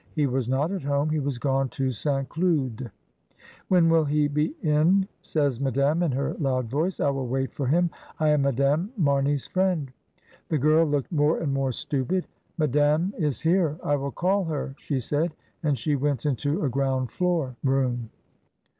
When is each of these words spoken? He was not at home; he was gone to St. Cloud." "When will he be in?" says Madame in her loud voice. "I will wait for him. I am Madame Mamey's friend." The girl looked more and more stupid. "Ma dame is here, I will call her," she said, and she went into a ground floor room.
He 0.15 0.25
was 0.25 0.49
not 0.49 0.71
at 0.71 0.81
home; 0.81 1.11
he 1.11 1.19
was 1.19 1.37
gone 1.37 1.69
to 1.69 1.91
St. 1.91 2.27
Cloud." 2.27 2.89
"When 3.67 3.87
will 3.87 4.05
he 4.05 4.27
be 4.27 4.55
in?" 4.63 5.07
says 5.21 5.59
Madame 5.61 6.01
in 6.01 6.11
her 6.13 6.33
loud 6.39 6.71
voice. 6.71 6.99
"I 6.99 7.11
will 7.11 7.27
wait 7.27 7.53
for 7.53 7.67
him. 7.67 7.91
I 8.19 8.29
am 8.29 8.41
Madame 8.41 8.91
Mamey's 8.97 9.45
friend." 9.45 9.93
The 10.49 10.57
girl 10.57 10.87
looked 10.87 11.11
more 11.11 11.37
and 11.37 11.53
more 11.53 11.71
stupid. 11.71 12.25
"Ma 12.57 12.65
dame 12.65 13.13
is 13.19 13.41
here, 13.41 13.77
I 13.83 13.95
will 13.95 14.09
call 14.09 14.45
her," 14.45 14.73
she 14.79 14.99
said, 14.99 15.35
and 15.61 15.77
she 15.77 15.95
went 15.95 16.25
into 16.25 16.65
a 16.65 16.69
ground 16.69 17.11
floor 17.11 17.55
room. 17.63 18.09